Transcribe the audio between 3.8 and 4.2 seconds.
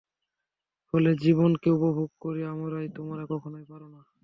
না।